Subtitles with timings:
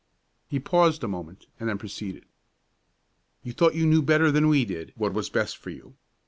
[0.49, 2.25] He paused a moment and then proceeded:
[3.43, 5.93] "You thought you knew better than we did what was best for you.